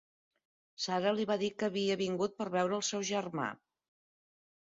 [0.85, 3.47] Sarah li va dir que havia vingut per veure el seu germà.